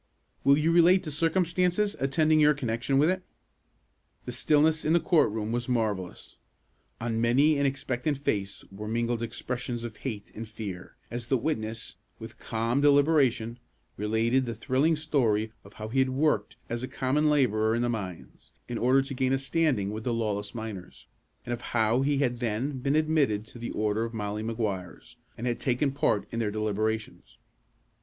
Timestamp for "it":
3.11-3.21